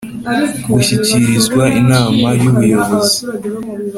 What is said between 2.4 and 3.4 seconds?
y Ubuyobozi